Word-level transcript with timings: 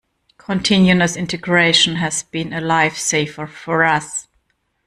Continuous 0.39 1.15
Integration 1.15 1.97
has 1.97 2.23
been 2.23 2.53
a 2.53 2.59
lifesaver 2.59 3.47
for 3.47 3.83
us. 3.83 4.27